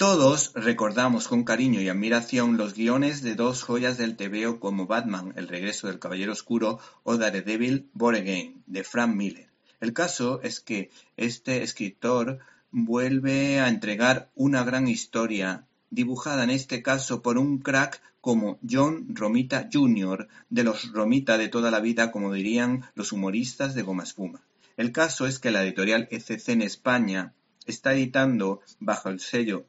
Todos 0.00 0.52
recordamos 0.54 1.28
con 1.28 1.44
cariño 1.44 1.82
y 1.82 1.90
admiración 1.90 2.56
los 2.56 2.72
guiones 2.72 3.20
de 3.20 3.34
dos 3.34 3.62
joyas 3.62 3.98
del 3.98 4.16
TVO 4.16 4.58
como 4.58 4.86
Batman, 4.86 5.34
El 5.36 5.46
regreso 5.46 5.88
del 5.88 5.98
Caballero 5.98 6.32
Oscuro 6.32 6.78
o 7.02 7.18
Daredevil, 7.18 7.90
Born 7.92 8.16
Again, 8.16 8.62
de 8.66 8.82
Frank 8.82 9.14
Miller. 9.14 9.50
El 9.78 9.92
caso 9.92 10.40
es 10.40 10.60
que 10.60 10.88
este 11.18 11.62
escritor 11.62 12.38
vuelve 12.70 13.60
a 13.60 13.68
entregar 13.68 14.30
una 14.34 14.64
gran 14.64 14.88
historia, 14.88 15.66
dibujada 15.90 16.44
en 16.44 16.50
este 16.50 16.80
caso 16.80 17.20
por 17.20 17.36
un 17.36 17.58
crack 17.58 18.00
como 18.22 18.58
John 18.66 19.14
Romita 19.14 19.68
Jr., 19.70 20.28
de 20.48 20.64
los 20.64 20.92
Romita 20.92 21.36
de 21.36 21.48
toda 21.48 21.70
la 21.70 21.80
vida, 21.80 22.10
como 22.10 22.32
dirían 22.32 22.86
los 22.94 23.12
humoristas 23.12 23.74
de 23.74 23.82
Goma 23.82 24.04
Espuma. 24.04 24.40
El 24.78 24.92
caso 24.92 25.26
es 25.26 25.38
que 25.38 25.50
la 25.50 25.62
editorial 25.62 26.08
ECC 26.10 26.48
en 26.48 26.62
España 26.62 27.34
está 27.66 27.92
editando 27.92 28.62
bajo 28.78 29.10
el 29.10 29.20
sello 29.20 29.66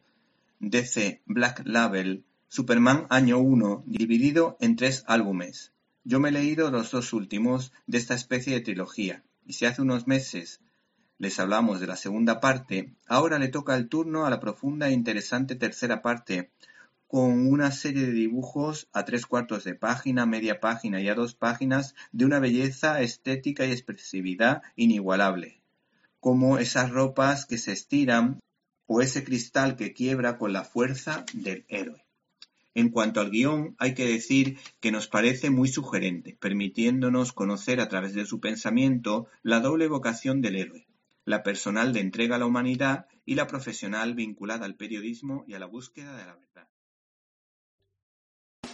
DC 0.64 1.23
Black 1.26 1.63
Label 1.66 2.23
Superman 2.48 3.08
Año 3.09 3.40
1 3.40 3.84
dividido 3.88 4.58
en 4.59 4.76
tres 4.76 5.03
álbumes. 5.08 5.73
Yo 6.03 6.20
me 6.20 6.30
he 6.30 6.31
leído 6.31 6.70
los 6.70 6.91
dos 6.91 7.13
últimos 7.13 7.73
de 7.88 7.98
esta 7.98 8.13
especie 8.13 8.53
de 8.53 8.62
trilogía 8.62 9.23
y 9.44 9.53
si 9.53 9.66
hace 9.66 9.81
unos 9.81 10.05
meses 10.05 10.62
les 11.17 11.39
hablamos 11.39 11.80
de 11.80 11.88
la 11.88 11.95
segunda 11.95 12.39
parte, 12.39 12.94
ahora 13.08 13.39
le 13.39 13.48
toca 13.48 13.76
el 13.76 13.89
turno 13.89 14.27
a 14.27 14.30
la 14.30 14.39
profunda 14.39 14.88
e 14.88 14.91
interesante 14.91 15.55
tercera 15.55 16.03
parte, 16.03 16.52
con 17.08 17.48
una 17.48 17.72
serie 17.72 18.05
de 18.05 18.12
dibujos 18.12 18.88
a 18.94 19.03
tres 19.03 19.25
cuartos 19.25 19.64
de 19.64 19.73
página, 19.73 20.28
media 20.28 20.59
página 20.59 21.02
y 21.02 21.09
a 21.09 21.16
dos 21.16 21.34
páginas 21.34 21.95
de 22.12 22.25
una 22.25 22.39
belleza 22.39 23.02
estética 23.02 23.66
y 23.66 23.72
expresividad 23.72 24.62
inigualable, 24.75 25.59
como 26.20 26.59
esas 26.59 26.91
ropas 26.91 27.48
que 27.48 27.58
se 27.58 27.72
estiran 27.72 28.39
o 28.94 29.02
ese 29.02 29.23
cristal 29.23 29.77
que 29.77 29.94
quiebra 29.94 30.38
con 30.38 30.52
la 30.52 30.66
fuerza 30.66 31.23
del 31.31 31.63
héroe. 31.70 32.04
En 32.73 32.90
cuanto 32.90 33.22
al 33.22 33.31
guion, 33.31 33.73
hay 33.80 33.94
que 33.94 34.06
decir 34.06 34.58
que 34.81 34.92
nos 34.92 35.08
parece 35.08 35.50
muy 35.50 35.70
sugerente, 35.70 36.38
permitiéndonos 36.38 37.31
conocer 37.31 37.80
a 37.80 37.88
través 37.88 38.14
de 38.14 38.25
su 38.25 38.42
pensamiento 38.42 39.28
la 39.44 39.62
doble 39.62 39.88
vocación 39.88 40.42
del 40.42 40.58
héroe, 40.58 40.88
la 41.23 41.42
personal 41.42 41.94
de 41.94 42.02
entrega 42.02 42.36
a 42.36 42.39
la 42.39 42.45
humanidad 42.45 43.06
y 43.25 43.36
la 43.36 43.47
profesional 43.47 44.14
vinculada 44.14 44.66
al 44.66 44.75
periodismo 44.75 45.45
y 45.47 45.53
a 45.53 45.59
la 45.59 45.67
búsqueda 45.67 46.17
de 46.17 46.25
la 46.25 46.36
verdad. 46.36 46.67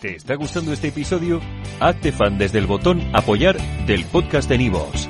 ¿Te 0.02 0.16
está 0.16 0.34
gustando 0.34 0.74
este 0.74 0.88
episodio? 0.88 1.42
Hazte 1.80 2.12
fan 2.12 2.40
desde 2.40 2.58
el 2.58 2.66
botón 2.66 3.02
apoyar 3.14 3.58
del 3.86 4.04
podcast 4.06 4.50
de 4.50 4.58
Nivos. 4.58 5.10